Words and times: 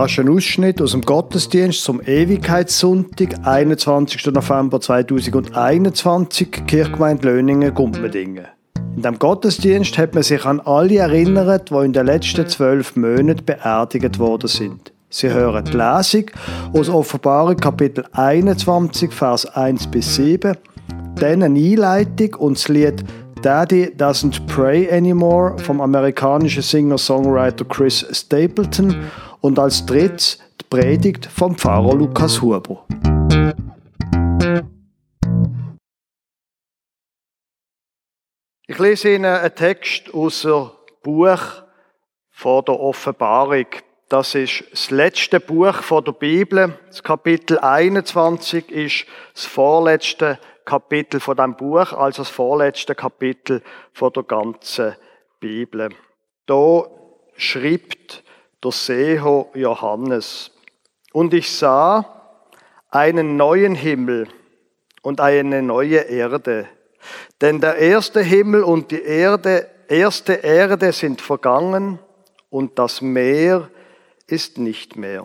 Das 0.00 0.12
ist 0.12 0.18
ein 0.20 0.30
Ausschnitt 0.30 0.80
aus 0.80 0.92
dem 0.92 1.02
Gottesdienst 1.02 1.84
zum 1.84 2.00
Ewigkeitssonntag, 2.00 3.46
21. 3.46 4.32
November 4.32 4.80
2021, 4.80 6.64
Kirchgemeinde 6.66 7.28
Löningen, 7.28 7.74
Gumpendingen. 7.74 8.46
In 8.96 9.02
dem 9.02 9.18
Gottesdienst 9.18 9.98
hat 9.98 10.14
man 10.14 10.22
sich 10.22 10.46
an 10.46 10.58
alle 10.60 10.96
erinnert, 10.96 11.68
die 11.68 11.84
in 11.84 11.92
den 11.92 12.06
letzten 12.06 12.48
zwölf 12.48 12.96
Monaten 12.96 13.44
beerdigt 13.44 14.18
worden 14.18 14.48
sind. 14.48 14.90
Sie 15.10 15.28
hören 15.28 15.66
die 15.66 15.76
Lesung 15.76 16.30
aus 16.72 16.88
Offenbarung 16.88 17.58
Kapitel 17.58 18.06
21, 18.12 19.12
Vers 19.12 19.44
1 19.54 19.88
bis 19.88 20.14
7, 20.14 20.56
dann 21.16 21.42
eine 21.42 21.60
Einleitung 21.60 22.36
und 22.36 22.56
das 22.56 22.68
Lied 22.68 23.04
Daddy 23.42 23.86
Doesn't 23.96 24.46
Pray 24.46 24.90
Anymore 24.92 25.58
vom 25.58 25.80
amerikanischen 25.80 26.62
Singer-Songwriter 26.62 27.64
Chris 27.64 28.06
Stapleton 28.10 29.10
und 29.40 29.58
als 29.58 29.86
drittes 29.86 30.38
die 30.60 30.64
Predigt 30.68 31.24
vom 31.24 31.56
Pfarrer 31.56 31.94
Lukas 31.94 32.42
Huber. 32.42 32.84
Ich 38.66 38.78
lese 38.78 39.14
Ihnen 39.14 39.24
einen 39.24 39.54
Text 39.54 40.12
aus 40.12 40.42
dem 40.42 40.70
Buch 41.02 41.40
von 42.30 42.64
der 42.66 42.78
Offenbarung. 42.78 43.66
Das 44.10 44.34
ist 44.34 44.64
das 44.70 44.90
letzte 44.90 45.40
Buch 45.40 45.76
von 45.76 46.04
der 46.04 46.12
Bibel. 46.12 46.78
Das 46.88 47.02
Kapitel 47.02 47.58
21 47.58 48.70
ist 48.70 49.06
das 49.34 49.46
vorletzte 49.46 50.38
Kapitel 50.64 51.20
von 51.20 51.36
dem 51.36 51.56
Buch, 51.56 51.92
also 51.92 52.22
das 52.22 52.30
vorletzte 52.30 52.94
Kapitel 52.94 53.62
von 53.92 54.12
der 54.12 54.22
ganzen 54.22 54.96
Bibel. 55.40 55.90
Da 56.46 56.84
schreibt 57.36 58.22
der 58.62 58.70
Seher 58.70 59.46
Johannes. 59.54 60.50
Und 61.12 61.34
ich 61.34 61.50
sah 61.50 62.04
einen 62.90 63.36
neuen 63.36 63.74
Himmel 63.74 64.28
und 65.02 65.20
eine 65.20 65.62
neue 65.62 66.00
Erde. 66.00 66.68
Denn 67.40 67.60
der 67.60 67.76
erste 67.76 68.20
Himmel 68.20 68.62
und 68.62 68.90
die 68.90 69.02
Erde, 69.02 69.68
erste 69.88 70.34
Erde 70.34 70.92
sind 70.92 71.20
vergangen 71.20 71.98
und 72.50 72.78
das 72.78 73.00
Meer 73.00 73.70
ist 74.26 74.58
nicht 74.58 74.96
mehr. 74.96 75.24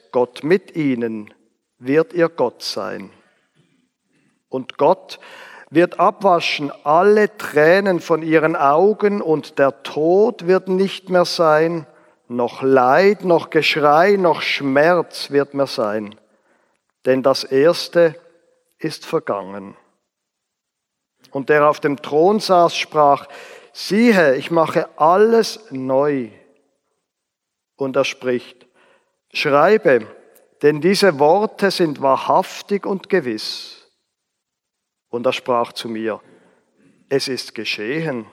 Gott 0.11 0.43
mit 0.43 0.75
ihnen, 0.75 1.33
wird 1.79 2.13
ihr 2.13 2.29
Gott 2.29 2.61
sein. 2.61 3.09
Und 4.49 4.77
Gott 4.77 5.19
wird 5.69 5.99
abwaschen 5.99 6.71
alle 6.83 7.37
Tränen 7.37 8.01
von 8.01 8.21
ihren 8.21 8.55
Augen, 8.55 9.21
und 9.21 9.57
der 9.57 9.83
Tod 9.83 10.45
wird 10.45 10.67
nicht 10.67 11.09
mehr 11.09 11.25
sein, 11.25 11.87
noch 12.27 12.61
Leid, 12.61 13.23
noch 13.23 13.49
Geschrei, 13.49 14.15
noch 14.17 14.41
Schmerz 14.41 15.31
wird 15.31 15.53
mehr 15.53 15.67
sein, 15.67 16.15
denn 17.05 17.23
das 17.23 17.43
Erste 17.43 18.15
ist 18.77 19.05
vergangen. 19.05 19.75
Und 21.31 21.49
der 21.49 21.69
auf 21.69 21.79
dem 21.79 22.01
Thron 22.01 22.39
saß, 22.39 22.75
sprach, 22.75 23.27
siehe, 23.73 24.35
ich 24.35 24.51
mache 24.51 24.89
alles 24.97 25.71
neu. 25.71 26.29
Und 27.77 27.95
er 27.95 28.03
spricht, 28.03 28.67
schreibe, 29.33 30.07
denn 30.61 30.81
diese 30.81 31.19
Worte 31.19 31.71
sind 31.71 32.01
wahrhaftig 32.01 32.85
und 32.85 33.09
gewiss. 33.09 33.87
Und 35.09 35.25
er 35.25 35.33
sprach 35.33 35.73
zu 35.73 35.89
mir, 35.89 36.21
es 37.09 37.27
ist 37.27 37.55
geschehen. 37.55 38.25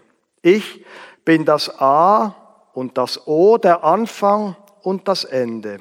Ich 0.42 0.84
bin 1.24 1.44
das 1.44 1.80
A 1.80 2.68
und 2.74 2.96
das 2.96 3.26
O 3.26 3.58
der 3.58 3.82
Anfang 3.82 4.56
und 4.82 5.08
das 5.08 5.24
Ende. 5.24 5.80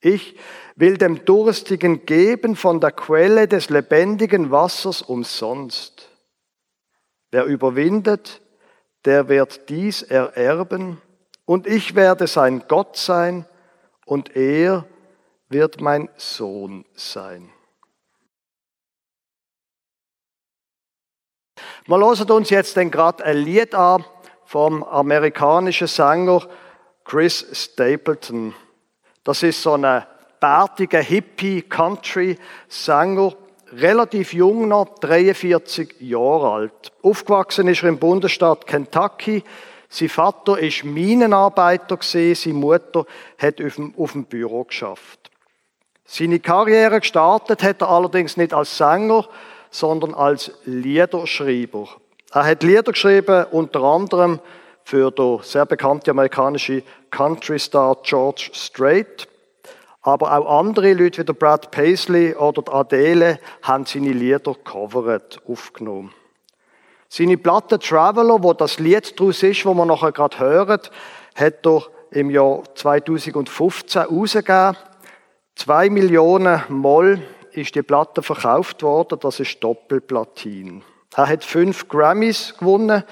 Ich 0.00 0.38
will 0.76 0.96
dem 0.96 1.24
Durstigen 1.24 2.06
geben 2.06 2.56
von 2.56 2.80
der 2.80 2.92
Quelle 2.92 3.48
des 3.48 3.68
lebendigen 3.68 4.50
Wassers 4.50 5.02
umsonst. 5.02 6.08
Wer 7.30 7.44
überwindet, 7.44 8.40
der 9.04 9.28
wird 9.28 9.68
dies 9.68 10.02
ererben, 10.02 11.00
und 11.44 11.66
ich 11.66 11.94
werde 11.94 12.26
sein 12.26 12.64
Gott 12.68 12.96
sein, 12.96 13.46
und 14.08 14.36
er 14.36 14.84
wird 15.50 15.80
mein 15.80 16.08
Sohn 16.16 16.84
sein. 16.94 17.50
Wir 21.86 21.98
hören 21.98 22.30
uns 22.30 22.50
jetzt 22.50 22.76
denn 22.76 22.90
gerade 22.90 23.24
ein 23.24 23.38
Lied 23.38 23.74
an, 23.74 24.04
vom 24.44 24.82
amerikanischen 24.82 25.86
Sänger 25.86 26.46
Chris 27.04 27.46
Stapleton. 27.52 28.52
Das 29.24 29.42
ist 29.42 29.62
so 29.62 29.72
ein 29.74 30.04
bärtiger 30.40 31.00
Hippie-Country-Sänger, 31.00 33.34
relativ 33.72 34.32
jung 34.32 34.68
noch, 34.68 34.98
43 35.00 35.96
Jahre 36.00 36.50
alt. 36.50 36.92
Aufgewachsen 37.02 37.68
ist 37.68 37.82
er 37.82 37.90
im 37.90 37.98
Bundesstaat 37.98 38.66
Kentucky. 38.66 39.44
Sein 39.88 40.08
Vater 40.08 40.58
ist 40.58 40.84
Minenarbeiter 40.84 41.98
seine 42.00 42.54
Mutter 42.54 43.06
hat 43.38 43.60
auf 43.62 44.12
dem, 44.12 44.24
Büro 44.24 44.64
geschafft. 44.64 45.30
Seine 46.04 46.40
Karriere 46.40 47.00
gestartet 47.00 47.62
hat 47.62 47.80
er 47.80 47.88
allerdings 47.88 48.36
nicht 48.36 48.52
als 48.52 48.76
Sänger, 48.76 49.26
sondern 49.70 50.14
als 50.14 50.52
Liederschreiber. 50.64 51.88
Er 52.32 52.44
hat 52.44 52.62
Lieder 52.62 52.92
geschrieben, 52.92 53.46
unter 53.50 53.82
anderem 53.82 54.40
für 54.84 55.10
den 55.10 55.40
sehr 55.42 55.66
bekannten 55.66 56.10
amerikanischen 56.10 56.82
Country-Star 57.10 57.96
George 58.02 58.50
Strait. 58.52 59.28
Aber 60.02 60.36
auch 60.36 60.58
andere 60.60 60.94
Leute 60.94 61.20
wie 61.20 61.24
der 61.26 61.32
Brad 61.34 61.70
Paisley 61.70 62.34
oder 62.34 62.72
Adele 62.72 63.38
haben 63.62 63.84
seine 63.84 64.12
Lieder 64.12 64.54
covered, 64.64 65.40
aufgenommen. 65.46 66.14
Seine 67.08 67.38
Platte 67.38 67.78
Traveler, 67.78 68.42
wo 68.42 68.52
das 68.52 68.78
Lied 68.78 69.18
daraus 69.18 69.42
ist, 69.42 69.64
wo 69.64 69.72
wir 69.72 69.86
nachher 69.86 70.12
gerade 70.12 70.38
hören, 70.38 70.80
hat 71.34 71.66
er 71.66 71.82
im 72.10 72.30
Jahr 72.30 72.62
2015 72.74 74.02
rausgegeben. 74.02 74.76
Zwei 75.54 75.88
Millionen 75.88 76.62
Moll 76.68 77.22
ist 77.52 77.74
die 77.74 77.82
Platte 77.82 78.22
verkauft 78.22 78.82
worden, 78.82 79.18
das 79.20 79.40
ist 79.40 79.58
Doppelplatin. 79.60 80.82
Er 81.16 81.28
hat 81.28 81.44
fünf 81.44 81.88
Grammys 81.88 82.54
gewonnen. 82.58 83.02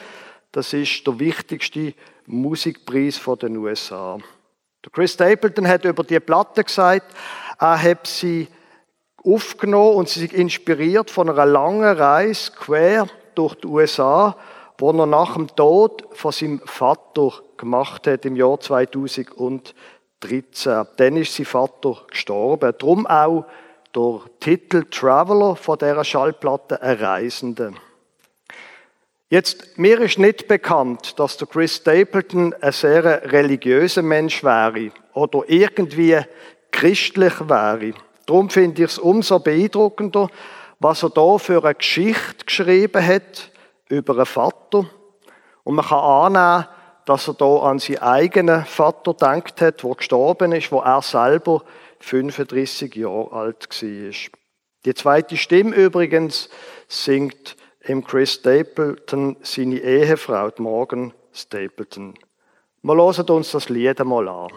Das 0.53 0.73
ist 0.73 1.07
der 1.07 1.19
wichtigste 1.19 1.95
Musikpreis 2.27 3.21
den 3.41 3.57
USA. 3.57 4.19
Chris 4.93 5.15
Stapleton 5.15 5.67
hat 5.67 5.85
über 5.85 6.05
die 6.05 6.21
Platte 6.21 6.63
gesagt, 6.63 7.13
er 7.59 7.83
hat 7.83 8.07
sie 8.07 8.47
aufgenommen 9.25 9.97
und 9.97 10.09
sie 10.09 10.21
sich 10.21 10.33
inspiriert 10.33 11.11
von 11.11 11.29
einer 11.29 11.45
langen 11.45 11.97
Reise 11.97 12.53
quer 12.53 13.09
durch 13.37 13.55
die 13.55 13.69
USA, 13.69 14.37
wo 14.79 14.91
er 14.91 15.07
nach 15.07 15.35
dem 15.35 15.47
Tod 15.55 16.05
von 16.13 16.33
seinem 16.33 16.61
Vater 16.65 17.33
gemacht 17.57 18.07
hat 18.07 18.27
im 18.27 18.37
Jahr 18.37 18.61
2013. 18.61 19.75
Dann 20.97 21.17
ist 21.17 21.35
sein 21.35 21.47
Vater 21.47 22.03
gestorben. 22.11 22.75
Darum 22.79 23.07
auch 23.07 23.47
der 23.95 24.21
Titel 24.41 24.85
Traveler 24.91 25.57
von 25.57 25.79
dieser 25.79 26.05
Schallplatte, 26.05 26.83
ein 26.83 26.99
Reisender. 26.99 27.73
Jetzt, 29.29 29.77
mir 29.77 30.01
ist 30.01 30.19
nicht 30.21 30.47
bekannt, 30.47 31.19
dass 31.19 31.37
der 31.37 31.49
Chris 31.49 31.77
Stapleton 31.77 32.55
ein 32.61 32.73
sehr 32.73 33.33
religiöser 33.33 34.03
Mensch 34.03 34.45
wäre 34.45 34.93
oder 35.15 35.43
irgendwie 35.49 36.21
christlich 36.71 37.49
wäre. 37.49 37.93
Darum 38.27 38.51
finde 38.51 38.85
ich 38.85 38.91
es 38.91 38.99
umso 38.99 39.41
beeindruckender, 39.41 40.29
was 40.79 41.03
er 41.03 41.11
da 41.11 41.39
für 41.39 41.65
eine 41.65 41.75
Geschichte 41.75 42.45
geschrieben 42.45 43.05
hat 43.05 43.51
über 43.89 44.15
einen 44.15 44.27
Vater. 44.27 44.87
Und 45.65 45.75
man 45.75 45.85
kann 45.85 45.99
annehmen, 45.99 46.69
dass 47.07 47.29
er 47.29 47.35
da 47.35 47.59
an 47.59 47.79
seinen 47.79 47.99
eigenen 47.99 48.65
Vater 48.65 49.13
gedacht 49.13 49.61
hat, 49.61 49.83
der 49.83 49.95
gestorben 49.95 50.53
ist, 50.53 50.73
wo 50.73 50.81
er 50.81 51.03
selber 51.03 51.63
35 52.01 52.95
Jahre 52.97 53.33
alt 53.33 53.69
war. 53.71 54.13
Die 54.85 54.95
zweite 54.95 55.37
Stimme 55.37 55.75
übrigens 55.75 56.49
singt 56.89 57.57
im 57.81 58.05
Chris 58.05 58.35
Stapleton 58.35 59.37
seine 59.43 59.79
Ehefrau, 59.79 60.51
Morgan 60.59 61.13
Stapleton. 61.33 62.15
Wir 62.83 62.95
hören 62.95 63.27
uns 63.31 63.53
das 63.53 63.69
Lied 63.69 64.01
einmal 64.01 64.29
an. 64.29 64.53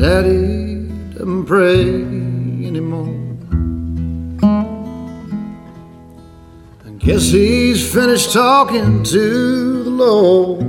Daddy 0.00 0.88
doesn't 1.12 1.44
pray 1.44 1.84
anymore. 2.66 3.14
I 6.86 6.90
guess 6.92 7.24
he's 7.24 7.92
finished 7.92 8.32
talking 8.32 9.02
to 9.02 9.82
the 9.82 9.90
Lord. 9.90 10.62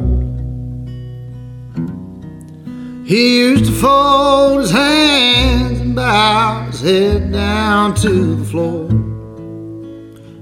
He 3.07 3.39
used 3.39 3.67
to 3.67 3.71
fold 3.71 4.59
his 4.63 4.71
hands 4.71 5.79
and 5.79 5.95
bow 5.95 6.65
his 6.65 6.81
head 6.81 7.31
down 7.31 7.95
to 8.03 8.35
the 8.35 8.45
floor. 8.45 8.89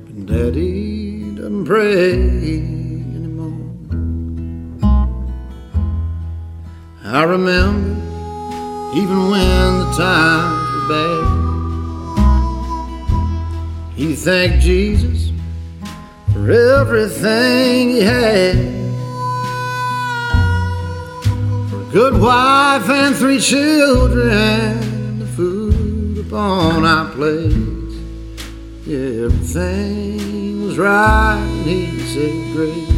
But 0.07 0.25
Daddy 0.25 1.35
doesn't 1.35 1.65
pray 1.65 2.13
anymore. 3.13 3.53
I 7.03 7.21
remember 7.21 7.98
even 8.93 9.29
when 9.29 9.79
the 9.79 9.91
times 9.95 10.71
were 10.73 10.87
bad. 10.89 11.39
He 13.95 14.15
thanked 14.15 14.63
Jesus 14.63 15.31
for 16.33 16.49
everything 16.51 17.89
he 17.89 18.01
had. 18.01 18.55
For 21.69 21.81
a 21.81 21.89
good 21.91 22.19
wife 22.19 22.89
and 22.89 23.15
three 23.15 23.39
children, 23.39 24.31
and 24.31 25.21
the 25.21 25.27
food 25.27 26.25
upon 26.25 26.85
our 26.85 27.09
plates. 27.11 27.95
Yeah, 28.87 29.25
everything 29.25 30.65
was 30.65 30.77
right, 30.79 31.37
and 31.37 31.65
he 31.67 31.99
said 31.99 32.55
grace. 32.55 32.95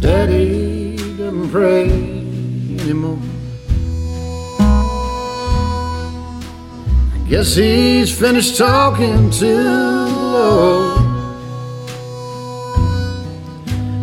Daddy 0.00 0.96
doesn't 0.96 1.50
pray 1.50 2.19
anymore. 2.80 3.18
I 7.14 7.18
guess 7.28 7.54
he's 7.54 8.10
finished 8.16 8.56
talking 8.56 9.30
to 9.30 9.46
the 9.46 10.06
Lord. 10.18 11.00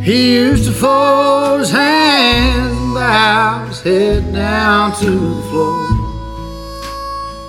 He 0.04 0.36
used 0.36 0.66
to 0.66 0.72
fold 0.72 1.60
his 1.60 1.72
hands 1.72 2.78
and 2.78 2.94
bow 2.94 3.66
his 3.68 3.82
head 3.82 4.34
down 4.34 4.94
to 5.00 5.12
the 5.12 5.42
floor. 5.50 5.88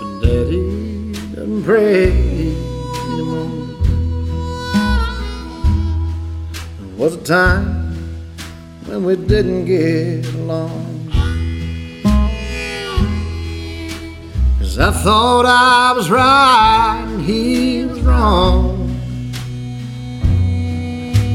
But 0.01 0.27
Daddy 0.27 1.13
doesn't 1.35 1.63
pray 1.63 2.11
anymore. 3.13 3.51
There 6.81 6.97
was 6.97 7.15
a 7.15 7.23
time 7.23 7.95
when 8.87 9.05
we 9.05 9.15
didn't 9.15 9.67
get 9.67 10.27
along. 10.35 10.88
Cause 14.79 14.97
I 14.97 15.03
thought 15.03 15.45
I 15.45 15.93
was 15.93 16.09
right 16.09 17.05
and 17.09 17.21
he 17.21 17.85
was 17.85 18.01
wrong. 18.03 18.89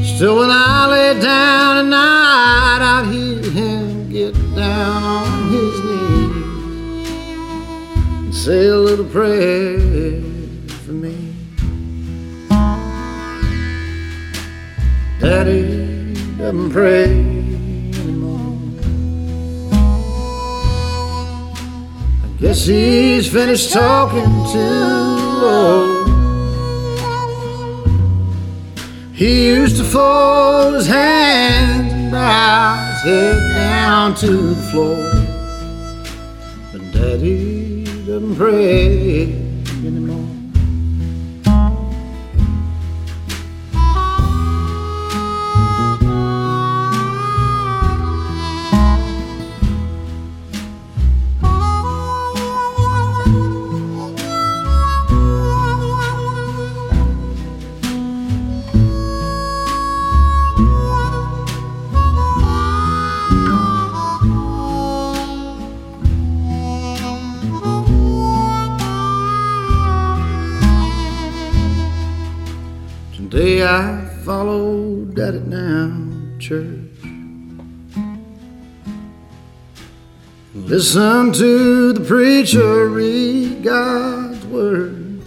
Still, 0.02 0.38
when 0.38 0.48
I 0.50 0.86
lay 0.88 1.20
down 1.20 1.76
at 1.76 1.84
night, 1.84 2.80
I'd 2.80 3.12
hear 3.12 3.42
him 3.50 4.08
get 4.08 4.32
down 4.56 5.02
on 5.02 5.48
his 5.50 5.78
knees 5.84 7.10
and 8.24 8.34
say 8.34 8.66
a 8.68 8.76
little 8.76 9.04
prayer 9.04 10.22
for 10.86 10.92
me. 10.92 11.34
Daddy 15.20 16.14
doesn't 16.38 16.70
pray 16.70 17.33
guess 22.44 22.66
he's 22.66 23.26
finished 23.26 23.72
talking 23.72 24.30
to 24.52 24.64
Lord. 25.40 26.08
He 29.14 29.46
used 29.46 29.78
to 29.78 29.84
fold 29.84 30.74
his 30.74 30.86
hands 30.86 31.90
and 31.90 32.12
bow 32.12 32.76
his 32.90 33.02
head 33.02 33.54
down 33.54 34.14
to 34.16 34.26
the 34.26 34.62
floor. 34.70 35.10
But 36.70 36.92
Daddy 36.92 37.84
doesn't 38.04 38.36
pray 38.36 39.43
church. 76.44 76.68
Listen 80.54 81.32
to 81.32 81.94
the 81.94 82.04
preacher 82.04 82.86
read 82.86 83.62
God's 83.62 84.44
word. 84.46 85.22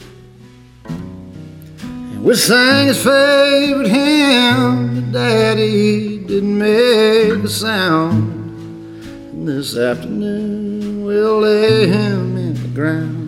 And 0.85 2.23
we 2.23 2.35
sang 2.35 2.85
his 2.85 3.03
favorite 3.03 3.87
hymn, 3.87 4.93
but 4.93 5.11
Daddy 5.11 6.19
didn't 6.19 6.55
make 6.55 7.43
a 7.43 7.49
sound. 7.49 9.01
And 9.31 9.47
this 9.47 9.75
afternoon 9.75 11.03
we'll 11.03 11.39
lay 11.39 11.87
him 11.87 12.37
in 12.37 12.53
the 12.53 12.69
ground. 12.75 13.25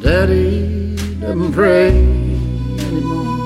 Daddy 0.00 0.94
doesn't 1.18 1.52
pray 1.52 1.88
anymore. 1.88 3.43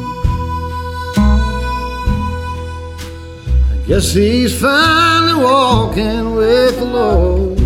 Guess 3.89 4.13
he's 4.13 4.61
finally 4.61 5.43
walking 5.43 6.35
with 6.35 6.79
the 6.79 6.85
Lord. 6.85 7.59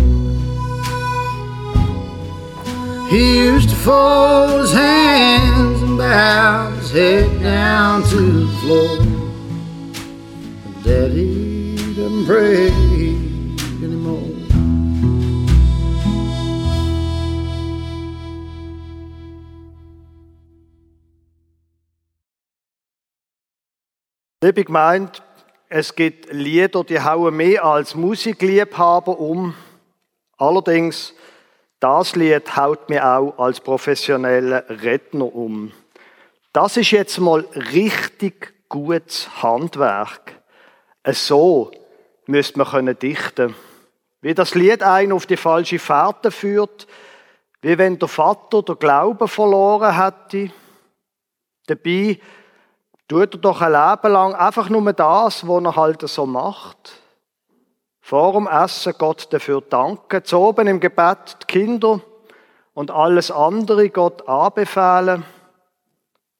He 3.11 3.39
used 3.39 3.67
to 3.67 3.75
fold 3.75 4.61
his 4.61 4.71
hands 4.71 5.81
and 5.81 5.97
bow 5.97 6.71
his 6.77 6.91
head 6.91 7.41
down 7.41 8.03
to 8.03 8.15
the 8.15 8.47
floor. 8.61 8.99
But 10.63 10.83
Daddy 10.85 11.75
doesn't 11.93 12.25
pray 12.25 12.69
anymore. 13.83 14.23
Liebe 24.41 24.63
Gemeinde, 24.63 25.19
es 25.75 25.95
gibt 25.95 26.31
Lieder, 26.31 26.83
die 26.83 27.01
hauen 27.01 27.35
mehr 27.35 27.63
als 27.63 27.95
Musikliebhaber 27.95 29.17
um. 29.17 29.55
Allerdings, 30.37 31.15
das 31.79 32.15
Lied 32.15 32.55
haut 32.55 32.89
mir 32.89 33.03
auch 33.03 33.39
als 33.39 33.59
professioneller 33.59 34.65
Redner 34.69 35.33
um. 35.33 35.71
Das 36.51 36.77
ist 36.77 36.91
jetzt 36.91 37.17
mal 37.17 37.39
richtig 37.55 38.53
gutes 38.69 39.41
Handwerk. 39.41 40.43
So 41.07 41.71
müsste 42.27 42.59
man 42.59 42.67
können 42.67 42.99
dichten. 42.99 43.55
Wie 44.21 44.35
das 44.35 44.53
Lied 44.53 44.83
einen 44.83 45.11
auf 45.11 45.25
die 45.25 45.37
falsche 45.37 45.79
Fährte 45.79 46.29
führt, 46.29 46.85
wie 47.63 47.79
wenn 47.79 47.97
der 47.97 48.09
Vater 48.09 48.61
den 48.61 48.77
Glauben 48.77 49.27
verloren 49.27 49.99
hätte. 49.99 50.53
Dabei 51.65 52.19
tut 53.13 53.35
er 53.35 53.39
doch 53.39 53.61
ein 53.61 53.71
Leben 53.71 54.13
lang 54.13 54.33
einfach 54.33 54.69
nur 54.69 54.91
das, 54.93 55.47
was 55.47 55.63
er 55.63 55.75
halt 55.75 56.01
so 56.01 56.25
macht. 56.25 56.93
Vor 58.01 58.33
dem 58.33 58.47
Essen 58.47 58.93
Gott 58.97 59.31
dafür 59.31 59.61
danken, 59.61 60.25
zu 60.25 60.39
oben 60.39 60.67
im 60.67 60.79
Gebet 60.79 61.37
die 61.41 61.45
Kinder 61.47 62.01
und 62.73 62.91
alles 62.91 63.31
andere 63.31 63.89
Gott 63.89 64.27
anbefehlen 64.27 65.23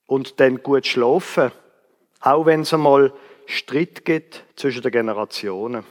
und 0.07 0.39
dann 0.39 0.61
gut 0.61 0.85
schlafen, 0.85 1.51
auch 2.19 2.45
wenn 2.45 2.61
es 2.61 2.73
einmal 2.73 3.13
Streit 3.45 4.03
gibt 4.03 4.43
zwischen 4.55 4.81
den 4.81 4.91
Generationen. 4.91 5.85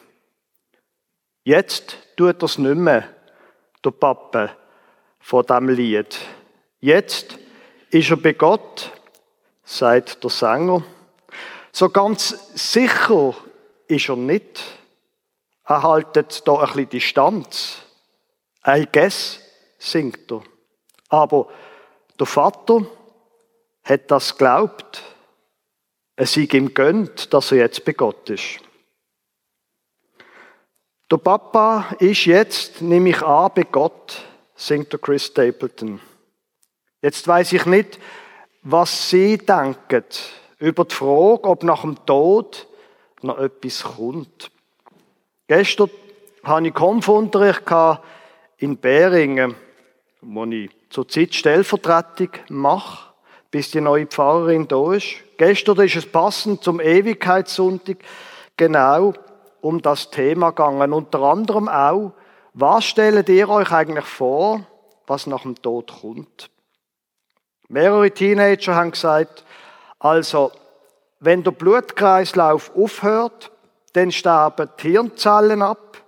Jetzt 1.44 1.96
tut 2.16 2.42
er 2.42 2.44
es 2.44 2.58
nicht 2.58 2.76
mehr, 2.76 3.04
der 3.84 3.90
Papa 3.90 4.50
von 5.20 5.44
diesem 5.46 5.68
Lied. 5.68 6.18
Jetzt 6.80 7.38
ist 7.90 8.10
er 8.10 8.16
bei 8.16 8.32
Gott 8.32 8.90
sagt 9.72 10.22
der 10.22 10.30
Sänger. 10.30 10.82
So 11.72 11.88
ganz 11.88 12.36
sicher 12.54 13.34
ist 13.86 14.08
er 14.08 14.16
nicht. 14.16 14.62
Er 15.64 15.82
haltet 15.82 16.46
da 16.46 16.58
ein 16.58 16.66
bisschen 16.66 16.88
Distanz. 16.90 17.76
I 18.66 18.86
guess, 18.92 19.40
singt 19.78 20.30
er. 20.30 20.42
Aber 21.08 21.48
der 22.18 22.26
Vater 22.26 22.86
hat 23.84 24.10
das 24.10 24.36
glaubt. 24.36 25.02
Es 26.16 26.34
sei 26.34 26.42
ihm 26.52 26.74
gönnt, 26.74 27.32
dass 27.32 27.52
er 27.52 27.58
jetzt 27.58 27.84
bei 27.84 27.92
Gott 27.92 28.28
ist. 28.28 28.60
Der 31.10 31.16
Papa 31.16 31.94
ist 31.98 32.26
jetzt, 32.26 32.82
nehme 32.82 33.10
ich 33.10 33.22
an, 33.22 33.50
bei 33.54 33.62
Gott, 33.62 34.22
singt 34.54 34.92
der 34.92 35.00
Chris 35.00 35.26
Stapleton. 35.26 36.00
Jetzt 37.00 37.26
weiß 37.26 37.52
ich 37.54 37.66
nicht, 37.66 37.98
was 38.62 39.10
Sie 39.10 39.38
denken 39.38 40.04
über 40.58 40.84
die 40.84 40.94
Frage, 40.94 41.44
ob 41.44 41.62
nach 41.64 41.82
dem 41.82 42.04
Tod 42.06 42.66
noch 43.22 43.38
etwas 43.38 43.82
kommt. 43.82 44.50
Gestern 45.48 45.90
hatte 46.44 46.68
ich 46.68 46.74
Kampfunterricht 46.74 47.70
in 48.58 48.76
Beringen, 48.78 49.56
wo 50.20 50.44
ich 50.44 50.70
zurzeit 50.90 51.34
Stellvertretung 51.34 52.30
mache, 52.48 53.12
bis 53.50 53.70
die 53.70 53.80
neue 53.80 54.06
Pfarrerin 54.06 54.68
da 54.68 54.92
ist. 54.92 55.16
Gestern 55.36 55.80
ist 55.80 55.96
es 55.96 56.06
passend 56.06 56.62
zum 56.62 56.80
Ewigkeitssonntag 56.80 57.98
genau 58.56 59.14
um 59.60 59.82
das 59.82 60.10
Thema 60.10 60.50
gegangen. 60.50 60.92
Unter 60.92 61.22
anderem 61.22 61.68
auch, 61.68 62.12
was 62.54 62.84
stellt 62.84 63.28
ihr 63.28 63.48
euch 63.48 63.72
eigentlich 63.72 64.04
vor, 64.04 64.64
was 65.06 65.26
nach 65.26 65.42
dem 65.42 65.60
Tod 65.60 65.92
kommt? 66.00 66.51
Mehrere 67.72 68.10
Teenager 68.10 68.74
haben 68.74 68.90
gesagt, 68.90 69.44
also, 69.98 70.52
wenn 71.20 71.42
der 71.42 71.52
Blutkreislauf 71.52 72.70
aufhört, 72.76 73.50
dann 73.94 74.12
sterben 74.12 74.68
die 74.82 74.90
Hirnzellen 74.90 75.62
ab, 75.62 76.02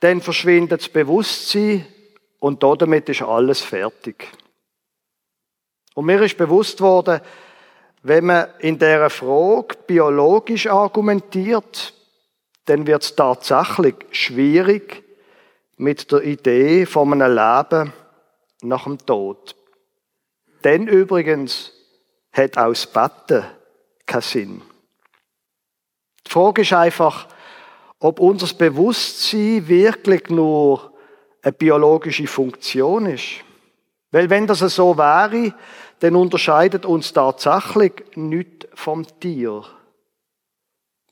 dann 0.00 0.22
verschwindet 0.22 0.80
das 0.80 0.88
Bewusstsein 0.88 1.84
und 2.38 2.62
damit 2.62 3.10
ist 3.10 3.20
alles 3.20 3.60
fertig. 3.60 4.26
Und 5.94 6.06
mir 6.06 6.22
ist 6.22 6.38
bewusst 6.38 6.80
worden, 6.80 7.20
wenn 8.02 8.24
man 8.24 8.48
in 8.60 8.78
dieser 8.78 9.10
Frage 9.10 9.76
biologisch 9.86 10.66
argumentiert, 10.66 11.92
dann 12.64 12.86
wird 12.86 13.02
es 13.02 13.14
tatsächlich 13.14 13.96
schwierig 14.12 15.04
mit 15.76 16.10
der 16.10 16.22
Idee 16.22 16.86
von 16.86 17.12
einem 17.12 17.34
Leben 17.34 17.92
nach 18.62 18.84
dem 18.84 18.96
Tod. 18.96 19.59
Denn 20.64 20.86
übrigens 20.86 21.72
hat 22.32 22.58
auch 22.58 22.72
das 22.72 23.44
keinen 24.06 24.22
Sinn. 24.22 24.62
Die 26.26 26.30
Frage 26.30 26.62
ist 26.62 26.72
einfach, 26.72 27.28
ob 27.98 28.20
unser 28.20 28.54
Bewusstsein 28.54 29.66
wirklich 29.68 30.28
nur 30.28 30.92
eine 31.42 31.52
biologische 31.52 32.26
Funktion 32.26 33.06
ist. 33.06 33.44
Weil 34.10 34.28
wenn 34.30 34.46
das 34.46 34.60
so 34.60 34.96
wäre, 34.96 35.54
dann 36.00 36.16
unterscheidet 36.16 36.84
uns 36.86 37.12
tatsächlich 37.12 37.92
nichts 38.14 38.66
vom 38.74 39.06
Tier. 39.20 39.62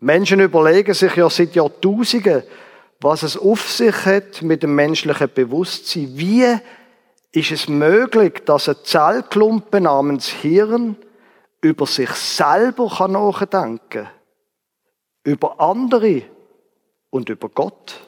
Menschen 0.01 0.41
überlegen 0.41 0.95
sich 0.95 1.15
ja 1.17 1.29
seit 1.29 1.55
Jahrtausenden, 1.55 2.43
was 3.01 3.23
es 3.23 3.37
auf 3.37 3.69
sich 3.71 4.07
hat 4.07 4.43
mit 4.43 4.63
dem 4.63 4.75
menschlichen 4.75 5.31
Bewusstsein. 5.33 6.09
Wie 6.17 6.47
ist 7.33 7.51
es 7.51 7.69
möglich, 7.69 8.43
dass 8.45 8.69
ein 8.69 8.77
Zellklumpen 8.85 9.85
namens 9.85 10.29
Hirn 10.29 10.97
über 11.61 11.87
sich 11.87 12.11
selber 12.11 13.09
nachdenken 13.09 13.79
kann? 13.89 14.09
Über 15.25 15.61
andere 15.61 16.23
und 17.11 17.29
über 17.29 17.49
Gott. 17.49 18.01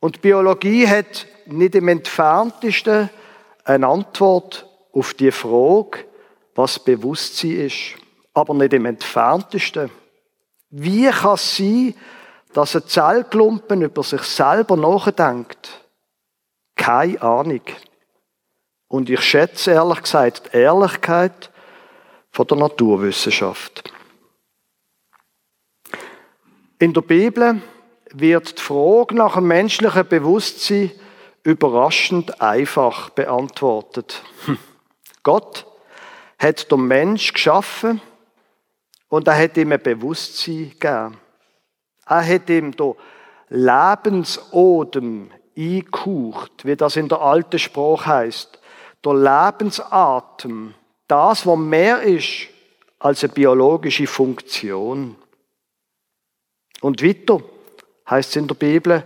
Und 0.00 0.20
Biologie 0.20 0.86
hat 0.86 1.26
nicht 1.46 1.74
im 1.74 1.88
entferntesten 1.88 3.10
eine 3.64 3.86
Antwort 3.86 4.68
auf 4.92 5.14
die 5.14 5.30
Frage, 5.30 6.04
was 6.54 6.78
Bewusstsein 6.78 7.66
ist 7.66 7.96
aber 8.34 8.54
nicht 8.54 8.72
im 8.72 8.86
entferntesten. 8.86 9.90
Wie 10.70 11.08
kann 11.08 11.34
es 11.34 11.56
sein, 11.56 11.94
dass 12.52 12.76
ein 12.76 12.86
Zellklumpen 12.86 13.82
über 13.82 14.02
sich 14.02 14.22
selber 14.22 14.76
nachdenkt? 14.76 15.81
Keine 16.82 17.22
Ahnung. 17.22 17.60
Und 18.88 19.08
ich 19.08 19.20
schätze 19.20 19.70
ehrlich 19.70 20.02
gesagt 20.02 20.50
die 20.52 20.56
Ehrlichkeit 20.56 21.52
von 22.32 22.44
der 22.48 22.56
Naturwissenschaft. 22.56 23.92
In 26.80 26.92
der 26.92 27.02
Bibel 27.02 27.62
wird 28.10 28.58
die 28.58 28.62
Frage 28.62 29.14
nach 29.14 29.34
dem 29.34 29.46
menschlichen 29.46 30.08
Bewusstsein 30.08 30.90
überraschend 31.44 32.42
einfach 32.42 33.10
beantwortet. 33.10 34.20
Gott 35.22 35.64
hat 36.36 36.68
der 36.68 36.78
Mensch 36.78 37.32
geschaffen 37.32 38.00
und 39.08 39.28
er 39.28 39.38
hat 39.38 39.56
ihm 39.56 39.70
ein 39.70 39.80
Bewusstsein 39.80 40.70
gegeben. 40.70 41.16
Er 42.06 42.26
hat 42.26 42.50
ihm 42.50 42.72
den 42.72 42.94
Lebensodem 43.50 45.30
eingekucht, 45.56 46.64
wie 46.64 46.76
das 46.76 46.96
in 46.96 47.08
der 47.08 47.20
alten 47.20 47.58
Sprache 47.58 48.06
heißt. 48.06 48.58
Der 49.04 49.14
Lebensatem, 49.14 50.74
das, 51.08 51.46
was 51.46 51.58
mehr 51.58 52.02
ist 52.02 52.48
als 52.98 53.24
eine 53.24 53.32
biologische 53.32 54.06
Funktion. 54.06 55.16
Und 56.80 57.02
weiter 57.02 57.40
heißt 58.08 58.30
es 58.30 58.36
in 58.36 58.48
der 58.48 58.54
Bibel, 58.54 59.04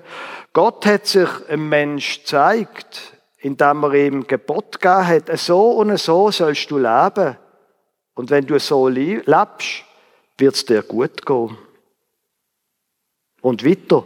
Gott 0.53 0.87
hat 0.87 1.07
sich 1.07 1.29
einem 1.49 1.69
Mensch 1.69 2.21
gezeigt, 2.21 3.13
indem 3.39 3.85
er 3.85 3.95
ihm 3.95 4.27
Gebot 4.27 4.81
gegeben 4.81 5.07
hat, 5.07 5.39
so 5.39 5.73
und 5.73 5.97
so 5.99 6.31
sollst 6.31 6.71
du 6.71 6.79
leben. 6.79 7.37
Und 8.15 8.31
wenn 8.31 8.47
du 8.47 8.59
so 8.59 8.89
lebst, 8.89 9.85
wird 10.39 10.55
es 10.55 10.65
dir 10.65 10.83
gut 10.83 11.25
gehen. 11.25 11.57
Und 13.43 13.65
weiter. 13.65 14.05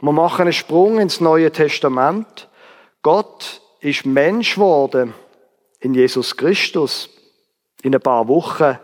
Wir 0.00 0.12
machen 0.12 0.42
einen 0.42 0.52
Sprung 0.52 1.00
ins 1.00 1.20
Neue 1.20 1.50
Testament. 1.50 2.48
Gott 3.02 3.60
ist 3.80 4.06
Mensch 4.06 4.54
geworden 4.54 5.12
in 5.80 5.92
Jesus 5.92 6.36
Christus. 6.36 7.10
In 7.82 7.94
ein 7.94 8.00
paar 8.00 8.28
Wochen 8.28 8.78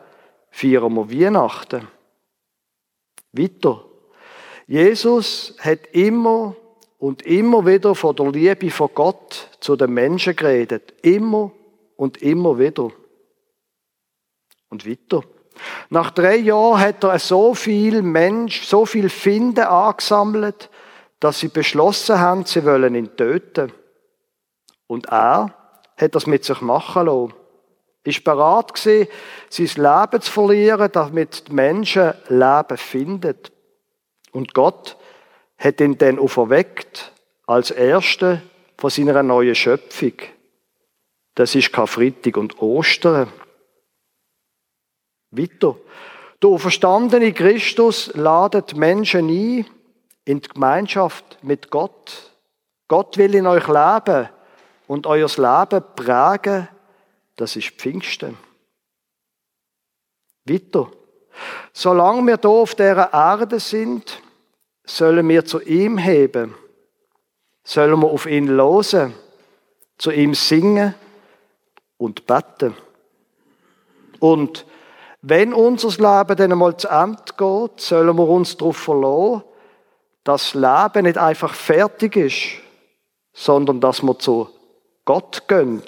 feiern 0.51 0.95
wir 0.95 1.11
Weihnachten. 1.11 1.87
Weiter. 3.33 3.85
Jesus 4.67 5.57
hat 5.61 5.87
immer 5.93 6.57
und 6.99 7.23
immer 7.23 7.65
wieder 7.65 7.95
von 7.95 8.17
der 8.17 8.33
Liebe 8.33 8.71
von 8.71 8.91
Gott 8.93 9.51
zu 9.61 9.77
den 9.77 9.93
Menschen 9.93 10.35
geredet. 10.35 10.95
Immer 11.03 11.53
und 11.97 12.23
immer 12.23 12.59
wieder. 12.59 12.91
Und 14.69 14.89
weiter. 14.89 15.23
Nach 15.91 16.11
drei 16.11 16.37
Jahren 16.37 16.81
hat 16.81 17.05
er 17.05 17.21
so 17.21 17.55
viel 17.55 18.03
Mensch, 18.03 18.65
so 18.65 18.85
viel 18.85 19.09
Finden 19.09 19.65
angesammelt, 19.65 20.71
dass 21.25 21.41
sie 21.41 21.49
beschlossen 21.49 22.19
haben, 22.19 22.45
sie 22.45 22.67
wollen 22.67 22.95
ihn 22.95 23.17
töten. 23.17 23.73
Und 24.87 25.07
er 25.07 25.55
hat 25.97 26.15
das 26.15 26.27
mit 26.27 26.45
sich 26.45 26.61
machen 26.61 27.07
lassen. 27.07 27.33
Ist 28.03 28.25
bereit 28.25 28.75
gewesen, 28.75 29.09
sein 29.49 29.83
Leben 29.83 30.21
zu 30.21 30.31
verlieren, 30.31 30.93
damit 30.93 31.49
die 31.49 31.53
Menschen 31.55 32.13
Leben 32.29 32.77
finden. 32.77 33.39
Und 34.33 34.53
Gott 34.53 34.99
hat 35.57 35.81
ihn 35.81 35.97
dann 35.97 36.19
auferweckt 36.19 37.11
als 37.47 37.71
Erste 37.71 38.43
von 38.77 38.91
seiner 38.91 39.23
neuen 39.23 39.55
Schöpfung. 39.55 40.13
Das 41.37 41.55
ist 41.55 41.73
Karfreitag 41.73 42.37
und 42.37 42.61
Ostern. 42.61 43.33
Weiter. 45.31 45.75
Der 46.43 46.59
verstandene 46.59 47.33
Christus 47.33 48.13
ladet 48.13 48.77
Menschen 48.77 49.31
ein 49.31 49.67
in 50.25 50.41
die 50.41 50.49
Gemeinschaft 50.49 51.39
mit 51.43 51.71
Gott. 51.71 52.33
Gott 52.89 53.17
will 53.19 53.35
in 53.35 53.47
euch 53.47 53.67
leben 53.67 54.29
und 54.87 55.07
euer 55.07 55.29
Leben 55.29 55.85
prägen. 55.97 56.69
Das 57.37 57.57
ist 57.57 57.71
Pfingsten. 57.71 58.37
Weiter. 60.45 60.91
Solange 61.73 62.23
wir 62.27 62.39
hier 62.41 62.51
auf 62.51 62.75
dieser 62.75 63.13
Erde 63.13 63.59
sind, 63.59 64.23
sollen 64.85 65.29
wir 65.29 65.45
zu 65.45 65.61
ihm 65.61 65.99
heben. 65.99 66.55
Sollen 67.65 67.99
wir 68.01 68.09
auf 68.09 68.27
ihn 68.27 68.47
losen, 68.47 69.15
zu 69.97 70.11
ihm 70.11 70.35
singen 70.35 70.95
und 71.97 72.27
beten. 72.27 72.77
Und 74.21 74.67
wenn 75.23 75.55
unser 75.55 75.89
Leben 75.89 76.37
dann 76.37 76.53
einmal 76.53 76.77
zu 76.77 76.89
Ende 76.89 77.23
geht, 77.37 77.81
sollen 77.81 78.17
wir 78.17 78.29
uns 78.29 78.57
darauf 78.59 78.77
verlassen, 78.77 79.45
das 80.25 80.55
Leben 80.55 81.05
nicht 81.05 81.19
einfach 81.19 81.55
fertig 81.55 82.17
ist, 82.17 82.63
sondern 83.35 83.81
dass 83.81 84.03
wir 84.03 84.19
zu 84.19 84.49
Gott 85.05 85.47
gehen. 85.49 85.83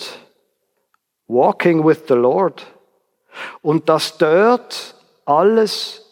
Walking 1.26 1.84
with 1.84 2.02
the 2.08 2.14
Lord. 2.14 2.66
Und 3.62 3.88
dass 3.88 4.18
dort 4.18 4.94
alles 5.24 6.02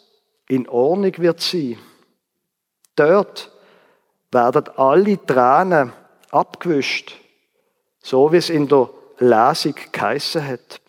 in 0.47 0.67
Ordnung 0.67 1.17
wird 1.17 1.39
sein. 1.39 1.77
Dort 2.95 3.51
werden 4.31 4.69
alle 4.75 5.23
Tränen 5.25 5.93
abgewischt, 6.31 7.15
so 7.99 8.31
wie 8.31 8.37
es 8.37 8.49
in 8.49 8.67
der 8.67 8.89
Lesung 9.19 9.75
geheissen 9.91 10.45
hat. 10.45 10.81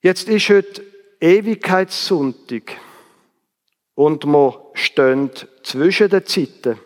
Jetzt 0.00 0.28
ist 0.28 0.48
heute 0.48 0.82
Ewigkeitssonntag 1.20 2.76
und 3.94 4.24
wir 4.26 4.70
stehen 4.74 5.30
zwischen 5.62 6.08
den 6.08 6.26
Zeiten. 6.26 6.78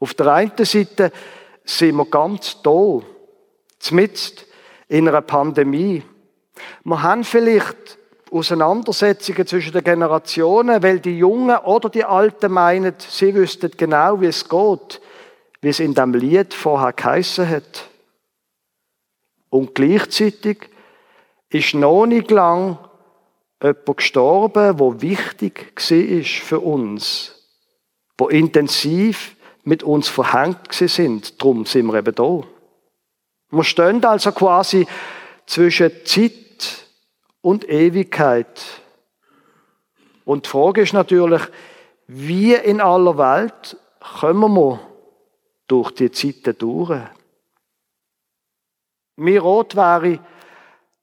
Auf 0.00 0.14
der 0.14 0.32
einen 0.32 0.64
Seite 0.64 1.12
sind 1.64 1.96
wir 1.96 2.06
ganz 2.06 2.62
toll, 2.62 3.04
zumindest 3.78 4.46
in 4.88 5.08
einer 5.08 5.22
Pandemie. 5.22 6.02
Wir 6.84 7.02
haben 7.02 7.24
vielleicht 7.24 7.98
Auseinandersetzungen 8.30 9.46
zwischen 9.46 9.72
den 9.72 9.84
Generationen, 9.84 10.82
weil 10.82 11.00
die 11.00 11.18
Jungen 11.18 11.56
oder 11.58 11.88
die 11.88 12.04
Alten 12.04 12.52
meinen, 12.52 12.94
sie 12.98 13.34
wüssten 13.34 13.70
genau, 13.76 14.20
wie 14.20 14.26
es 14.26 14.48
geht, 14.48 15.00
wie 15.60 15.68
es 15.68 15.80
in 15.80 15.94
dem 15.94 16.14
Lied 16.14 16.52
vorher 16.54 16.92
geheissen 16.92 17.48
hat. 17.48 17.88
Und 19.50 19.74
gleichzeitig 19.74 20.68
ist 21.48 21.74
noch 21.74 22.06
nicht 22.06 22.30
lang 22.30 22.78
jemand 23.62 23.96
gestorben, 23.96 24.78
wo 24.78 25.00
wichtig 25.00 25.72
war 25.76 26.24
für 26.24 26.60
uns, 26.60 27.34
wo 28.16 28.28
intensiv 28.28 29.36
mit 29.64 29.82
uns 29.82 30.08
verhängt 30.08 30.72
sind. 30.72 31.40
Darum 31.40 31.66
sind 31.66 31.86
wir 31.86 31.98
eben 31.98 32.14
da. 32.14 32.42
Wir 33.50 33.64
stehen 33.64 34.04
also 34.04 34.32
quasi 34.32 34.86
zwischen 35.46 35.90
Zeit 36.04 36.86
und 37.40 37.68
Ewigkeit. 37.68 38.82
Und 40.24 40.46
die 40.46 40.50
Frage 40.50 40.82
ist 40.82 40.92
natürlich, 40.92 41.42
wie 42.06 42.54
in 42.54 42.80
aller 42.80 43.16
Welt 43.16 43.76
kommen 44.20 44.54
wir 44.54 44.80
durch 45.66 45.90
die 45.92 46.10
Zeiten 46.10 46.56
durch? 46.58 47.00
Mir 49.16 49.40
rot 49.40 49.74
wäre, 49.74 50.20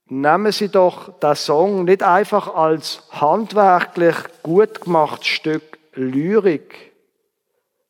nehmen 0.07 0.51
Sie 0.51 0.69
doch 0.69 1.19
den 1.19 1.35
Song 1.35 1.83
nicht 1.85 2.03
einfach 2.03 2.53
als 2.53 3.03
handwerklich 3.11 4.15
gut 4.43 4.81
gemachtes 4.81 5.27
Stück 5.27 5.79
Lyrik, 5.93 6.93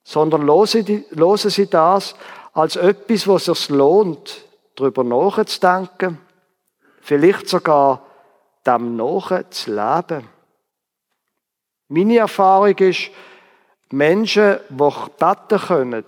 sondern 0.03 0.47
hören 0.47 1.37
Sie 1.37 1.67
das 1.69 2.15
als 2.53 2.75
etwas, 2.75 3.27
was 3.27 3.47
es 3.47 3.69
lohnt, 3.69 4.45
darüber 4.75 5.03
nachzudenken, 5.03 6.19
vielleicht 7.01 7.49
sogar 7.49 8.05
dem 8.65 8.95
nachzuleben. 8.95 10.27
Meine 11.87 12.17
Erfahrung 12.17 12.77
ist, 12.77 13.11
Menschen, 13.91 14.57
die 14.69 14.91
beten 15.19 15.59
können, 15.59 16.05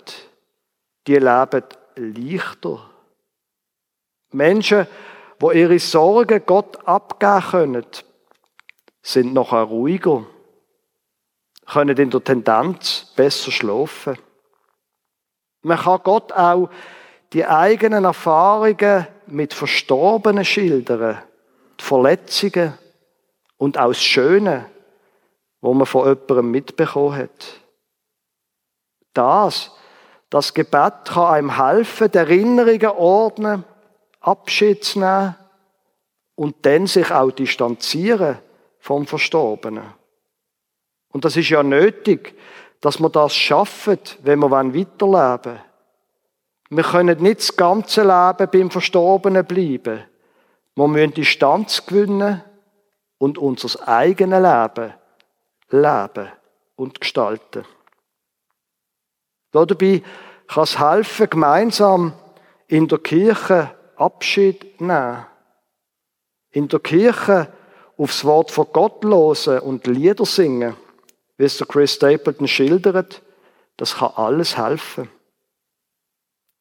die 1.06 1.16
leben 1.16 1.64
leichter. 1.96 2.90
Menschen, 4.32 4.86
die 5.40 5.58
ihre 5.58 5.78
Sorgen 5.78 6.42
Gott 6.44 6.86
abgeben 6.86 7.50
können, 7.50 7.86
sind 9.02 9.32
nachher 9.32 9.62
ruhiger, 9.62 10.26
können 11.66 11.96
in 11.96 12.10
der 12.10 12.24
Tendenz 12.24 13.12
besser 13.16 13.50
schlafen. 13.50 14.18
Man 15.62 15.78
kann 15.78 16.00
Gott 16.02 16.32
auch 16.32 16.70
die 17.32 17.46
eigenen 17.46 18.04
Erfahrungen 18.04 19.06
mit 19.26 19.54
Verstorbenen 19.54 20.44
schildern, 20.44 21.22
die 21.78 21.84
Verletzungen 21.84 22.74
und 23.58 23.78
auch 23.78 23.88
das 23.88 24.02
Schöne, 24.02 24.66
wo 25.60 25.74
man 25.74 25.86
von 25.86 26.08
jemandem 26.08 26.50
mitbekommen 26.50 27.16
hat. 27.16 27.60
Das, 29.12 29.72
das 30.30 30.54
Gebet 30.54 31.06
kann 31.06 31.34
einem 31.34 31.56
helfen, 31.56 32.10
die 32.10 32.18
Erinnerungen 32.18 32.90
ordnen 32.90 33.64
Abschied 34.20 34.84
zu 34.84 35.00
nehmen 35.00 35.36
und 36.34 36.56
dann 36.62 36.86
sich 36.86 37.10
auch 37.10 37.30
distanzieren 37.30 38.38
vom 38.78 39.06
Verstorbenen. 39.06 39.94
Und 41.08 41.24
das 41.24 41.36
ist 41.36 41.48
ja 41.48 41.62
nötig, 41.62 42.38
dass 42.80 43.00
wir 43.00 43.10
das 43.10 43.34
schaffen, 43.34 43.98
wenn 44.22 44.38
wir 44.38 44.50
weiterleben 44.50 44.98
wollen. 45.08 45.60
Wir 46.70 46.84
können 46.84 47.22
nicht 47.22 47.40
das 47.40 47.56
ganze 47.56 48.02
Leben 48.02 48.50
beim 48.52 48.70
Verstorbenen 48.70 49.44
bleiben. 49.44 50.04
Wir 50.74 50.88
müssen 50.88 51.14
Distanz 51.14 51.84
gewinnen 51.86 52.44
und 53.16 53.38
unser 53.38 53.88
eigenes 53.88 54.42
Leben 54.42 54.94
leben 55.70 56.28
und 56.76 57.00
gestalten. 57.00 57.64
Dabei 59.50 60.02
kann 60.46 60.62
es 60.62 60.78
helfen, 60.78 61.30
gemeinsam 61.30 62.12
in 62.68 62.86
der 62.86 62.98
Kirche 62.98 63.74
Abschied 63.98 64.80
nehmen. 64.80 65.26
In 66.50 66.68
der 66.68 66.80
Kirche 66.80 67.52
aufs 67.96 68.24
Wort 68.24 68.50
von 68.50 68.66
Gott 68.72 69.04
hören 69.04 69.60
und 69.60 69.86
Lieder 69.86 70.24
singen, 70.24 70.76
wie 71.36 71.44
es 71.44 71.58
Chris 71.68 71.94
Stapleton 71.94 72.48
schildert, 72.48 73.22
das 73.76 73.96
kann 73.96 74.12
alles 74.16 74.56
helfen. 74.56 75.08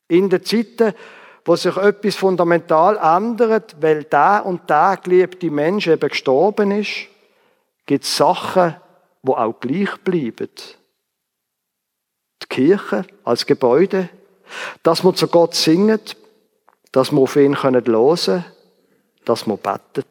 In 0.08 0.30
den 0.30 0.44
Zeiten, 0.44 0.94
wo 1.46 1.56
sich 1.56 1.76
etwas 1.78 2.16
fundamental 2.16 2.98
ändert, 2.98 3.76
weil 3.82 4.04
der 4.04 4.46
und 4.46 4.70
der 4.70 5.00
geliebte 5.02 5.50
Mensch 5.50 5.88
eben 5.88 6.10
gestorben 6.10 6.72
ist, 6.72 7.08
gibt 7.86 8.04
es 8.04 8.18
Sachen, 8.18 8.76
wo 9.24 9.34
auch 9.34 9.60
gleich 9.60 9.98
bleiben. 10.04 10.50
Die 12.44 12.48
Kirche 12.48 13.06
als 13.24 13.46
Gebäude, 13.46 14.10
dass 14.84 15.04
man 15.04 15.16
zu 15.16 15.28
Gott 15.28 15.56
singet, 15.56 16.16
dass 16.92 17.12
wir 17.12 17.20
auf 17.20 17.36
ihn 17.36 17.62
hören 17.62 17.84
können, 17.84 18.46
dass 19.26 19.46
wir 19.46 19.58
beten. 19.58 20.06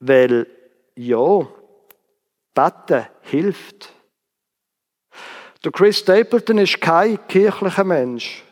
Weil, 0.00 0.46
ja, 0.94 1.46
beten 2.54 3.06
hilft. 3.22 3.92
Der 5.64 5.72
Chris 5.72 5.98
Stapleton 5.98 6.58
ist 6.58 6.80
kein 6.80 7.26
kirchlicher 7.28 7.84
Mensch, 7.84 8.44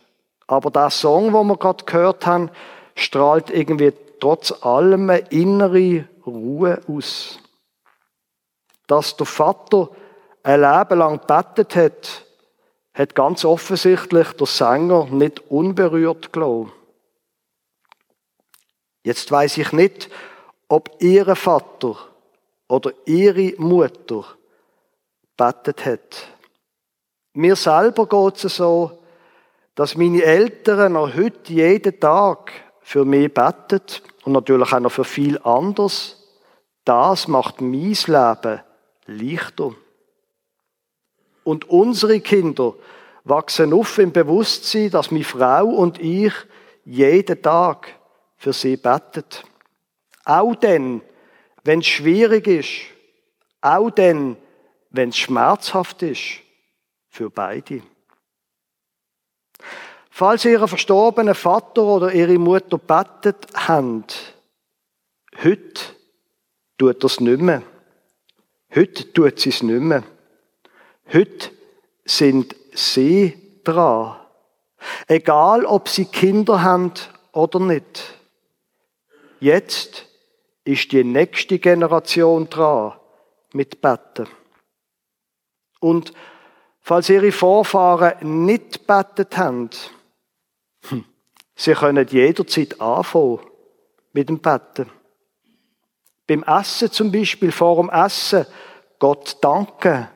aber 0.46 0.70
der 0.70 0.90
Song, 0.90 1.32
den 1.32 1.46
wir 1.46 1.56
gerade 1.56 1.84
gehört 1.84 2.26
haben, 2.26 2.50
strahlt 2.96 3.50
irgendwie 3.50 3.92
trotz 4.20 4.52
allem 4.64 5.10
eine 5.10 5.26
innere 5.28 6.08
Ruhe 6.26 6.80
aus. 6.88 7.38
Dass 8.86 9.16
der 9.16 9.26
Vater 9.26 9.90
ein 10.42 10.60
Leben 10.60 10.98
lang 10.98 11.20
betet 11.26 11.76
hat, 11.76 12.23
hat 12.94 13.14
ganz 13.14 13.44
offensichtlich 13.44 14.28
der 14.32 14.46
Sänger 14.46 15.06
nicht 15.06 15.50
unberührt 15.50 16.32
gelassen. 16.32 16.72
Jetzt 19.02 19.30
weiß 19.30 19.58
ich 19.58 19.72
nicht, 19.72 20.08
ob 20.68 20.90
ihr 21.00 21.36
Vater 21.36 21.96
oder 22.68 22.92
ihre 23.04 23.54
Mutter 23.58 24.24
betet 25.36 25.84
hat. 25.84 26.28
Mir 27.34 27.56
selber 27.56 28.06
geht 28.06 28.44
es 28.44 28.56
so, 28.56 29.02
dass 29.74 29.96
meine 29.96 30.22
Eltern 30.22 30.92
noch 30.92 31.14
heute 31.14 31.52
jeden 31.52 31.98
Tag 31.98 32.52
für 32.80 33.04
mich 33.04 33.34
beten 33.34 33.82
und 34.24 34.32
natürlich 34.32 34.72
auch 34.72 34.80
noch 34.80 34.92
für 34.92 35.04
viel 35.04 35.38
anderes. 35.42 36.22
Das 36.84 37.28
macht 37.28 37.60
mein 37.60 37.96
Leben 38.06 38.60
leichter. 39.06 39.74
Und 41.44 41.68
unsere 41.68 42.20
Kinder 42.20 42.74
wachsen 43.24 43.72
auf 43.72 43.98
im 43.98 44.12
Bewusstsein, 44.12 44.90
dass 44.90 45.10
meine 45.10 45.24
Frau 45.24 45.66
und 45.66 46.00
ich 46.00 46.32
jeden 46.84 47.40
Tag 47.40 47.94
für 48.36 48.52
sie 48.52 48.76
betet. 48.76 49.44
Auch 50.24 50.54
dann, 50.54 51.02
wenn 51.62 51.80
es 51.80 51.86
schwierig 51.86 52.46
ist. 52.46 52.70
Auch 53.60 53.90
dann, 53.90 54.36
wenn 54.90 55.10
es 55.10 55.18
schmerzhaft 55.18 56.02
ist. 56.02 56.40
Für 57.08 57.30
beide. 57.30 57.82
Falls 60.10 60.44
ihr 60.44 60.66
verstorbenen 60.66 61.34
Vater 61.34 61.82
oder 61.82 62.12
ihre 62.12 62.38
Mutter 62.38 62.78
betet 62.78 63.48
habt, 63.54 64.34
heute 65.42 65.80
tut 66.78 67.02
es 67.02 67.20
nicht 67.20 67.40
mehr. 67.40 67.62
Heute 68.74 69.12
tut 69.12 69.40
sie 69.40 69.48
es 69.48 69.62
nicht 69.62 69.80
mehr. 69.80 70.04
Heute 71.12 71.50
sind 72.04 72.56
sie 72.72 73.60
dran. 73.62 74.16
Egal, 75.06 75.64
ob 75.64 75.88
sie 75.88 76.06
Kinder 76.06 76.62
haben 76.62 76.92
oder 77.32 77.60
nicht. 77.60 78.18
Jetzt 79.40 80.06
ist 80.64 80.92
die 80.92 81.04
nächste 81.04 81.58
Generation 81.58 82.48
dran 82.48 82.94
mit 83.52 83.80
Betten. 83.80 84.26
Und 85.80 86.12
falls 86.80 87.10
ihre 87.10 87.32
Vorfahren 87.32 88.46
nicht 88.46 88.86
bettet 88.86 89.36
haben, 89.36 89.70
hm, 90.88 91.04
sie 91.54 91.74
können 91.74 92.06
jederzeit 92.08 92.80
anfangen 92.80 93.40
mit 94.12 94.28
dem 94.28 94.40
Betten. 94.40 94.90
Beim 96.26 96.42
Essen 96.44 96.90
zum 96.90 97.12
Beispiel, 97.12 97.52
vor 97.52 97.76
dem 97.76 97.90
Essen, 97.90 98.46
Gott 98.98 99.36
danken, 99.42 100.08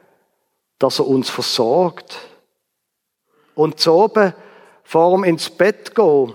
dass 0.78 0.98
er 0.98 1.06
uns 1.06 1.30
versorgt. 1.30 2.18
Und 3.54 3.80
zu 3.80 3.92
oben, 3.92 4.34
vor 4.84 5.12
dem 5.12 5.24
ins 5.24 5.50
Bett 5.50 5.94
gehen, 5.94 6.34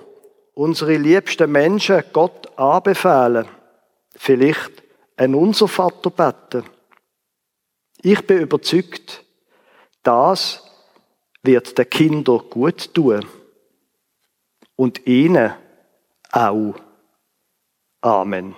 unsere 0.53 0.97
liebsten 0.97 1.51
Menschen 1.51 2.03
Gott 2.11 2.57
anbefehlen. 2.57 3.47
Vielleicht 4.15 4.83
ein 5.17 5.35
Unser 5.35 5.67
Vater 5.67 6.09
beten. 6.09 6.69
Ich 8.01 8.25
bin 8.27 8.39
überzeugt, 8.39 9.23
das 10.03 10.63
wird 11.41 11.77
den 11.77 11.89
Kindern 11.89 12.41
gut 12.49 12.93
tun. 12.93 13.25
Und 14.75 15.07
ihnen 15.07 15.53
auch. 16.31 16.75
Amen. 18.01 18.55